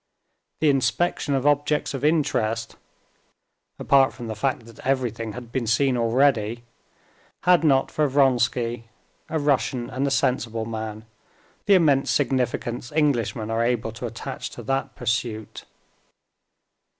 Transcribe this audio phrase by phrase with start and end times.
[0.61, 2.75] The inspection of objects of interest,
[3.77, 6.63] apart from the fact that everything had been seen already,
[7.41, 8.85] had not for Vronsky,
[9.29, 11.05] a Russian and a sensible man,
[11.67, 15.65] the immense significance Englishmen are able to attach to that pursuit.